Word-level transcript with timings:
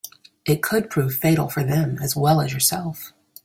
It 0.47 0.63
could 0.63 0.89
prove 0.89 1.13
fatal 1.13 1.47
for 1.47 1.61
them 1.63 1.99
as 2.01 2.15
well 2.15 2.41
as 2.41 2.53
yourself. 2.53 3.13